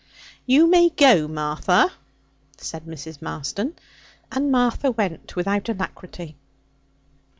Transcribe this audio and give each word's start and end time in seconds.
'You 0.47 0.65
may 0.65 0.89
go, 0.89 1.27
Martha,' 1.27 1.91
said 2.57 2.85
Mrs. 2.85 3.21
Marston, 3.21 3.75
and 4.31 4.51
Martha 4.51 4.89
went 4.89 5.35
without 5.35 5.69
alacrity. 5.69 6.35